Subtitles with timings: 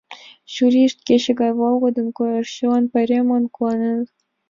[0.53, 4.09] Чурийышт кече гай волгыдын коеш, чыланат пайремлан куаненыт.